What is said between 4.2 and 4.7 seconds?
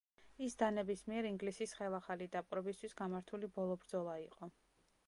იყო.